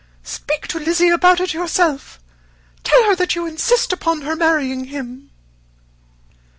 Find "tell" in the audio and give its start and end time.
2.83-3.03